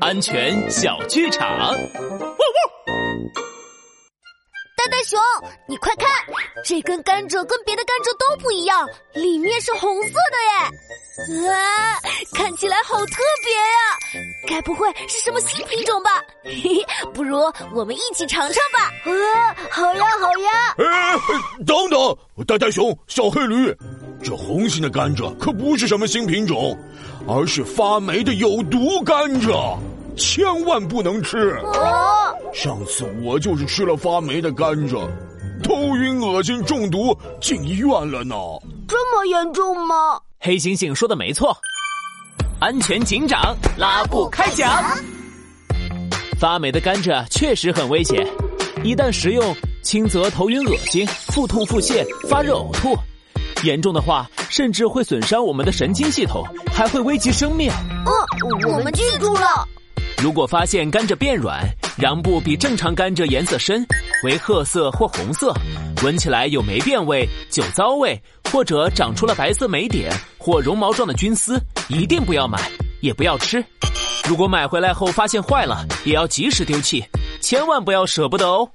[0.00, 1.74] 安全小剧场。
[4.76, 5.20] 呆呆熊，
[5.68, 6.08] 你快看，
[6.64, 11.50] 这根甘蔗跟别的甘蔗都不一样，里面是红色的耶！
[11.50, 11.98] 啊，
[12.34, 14.24] 看起来好特别呀！
[14.48, 16.22] 该不会是什么新品种吧？
[16.44, 17.40] 嘿嘿，不如
[17.74, 18.90] 我们一起尝尝吧！
[19.04, 20.74] 啊，好呀好呀！
[20.78, 21.14] 哎，
[21.66, 23.76] 等等，呆呆熊、小黑驴，
[24.22, 26.76] 这红心的甘蔗可不是什么新品种，
[27.26, 29.78] 而是发霉的有毒甘蔗，
[30.16, 31.58] 千万不能吃！
[31.62, 35.08] 哦，上次我就是吃了发霉的甘蔗，
[35.62, 38.34] 头晕、恶心、中毒，进医院了呢。
[38.86, 40.20] 这么严重吗？
[40.38, 41.56] 黑猩猩说的没错，
[42.60, 44.82] 安全警长拉布开讲。
[46.38, 48.26] 发霉的甘蔗确实很危险，
[48.82, 52.96] 一旦食用，轻则头晕恶心、腹痛腹泻、发热呕吐，
[53.62, 57.70] 严重的话甚至会损伤我们的神经系统，还会危及生命。
[58.06, 59.68] 嗯，我们记住了。
[60.22, 61.66] 如果发现甘蔗变软，
[61.98, 63.86] 瓤部比正常甘蔗颜色深，
[64.24, 65.54] 为褐色或红色，
[66.02, 72.58] 闻起来有霉变味、酒糟味，或者长出了白色霉点或绒毛状的菌丝，一定不要买，
[73.00, 73.64] 也不要吃。
[74.28, 77.02] 如果买回来后发现坏了，也要及时丢弃，
[77.40, 78.68] 千万不要舍不得哦。